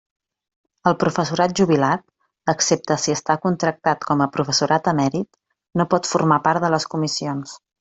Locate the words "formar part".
6.15-6.67